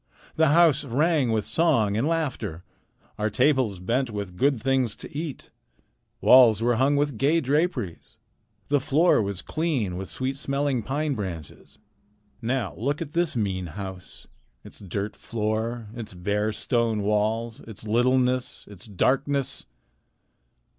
[0.35, 2.63] The house rang with song and laughter.
[3.19, 5.51] Our tables bent with good things to eat.
[6.21, 8.17] Walls were hung with gay draperies.
[8.69, 11.77] The floor was clean with sweet smelling pine branches.
[12.41, 14.25] Now look at this mean house;
[14.63, 19.67] its dirt floor, its bare stone walls, its littleness, its darkness!